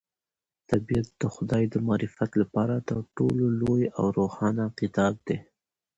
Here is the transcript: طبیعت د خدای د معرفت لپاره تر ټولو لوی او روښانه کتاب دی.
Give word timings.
طبیعت 0.69 1.07
د 1.21 1.23
خدای 1.35 1.63
د 1.69 1.75
معرفت 1.87 2.31
لپاره 2.41 2.75
تر 2.89 2.97
ټولو 3.15 3.45
لوی 3.59 3.83
او 3.97 4.05
روښانه 4.19 4.65
کتاب 4.79 5.13
دی. 5.27 5.37